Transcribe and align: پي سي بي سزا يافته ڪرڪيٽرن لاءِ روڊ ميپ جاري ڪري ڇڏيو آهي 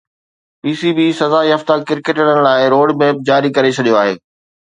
پي 0.61 0.71
سي 0.79 0.89
بي 0.97 1.05
سزا 1.19 1.41
يافته 1.51 1.75
ڪرڪيٽرن 1.89 2.37
لاءِ 2.47 2.61
روڊ 2.73 2.87
ميپ 3.03 3.21
جاري 3.29 3.49
ڪري 3.59 3.71
ڇڏيو 3.77 4.01
آهي 4.03 4.13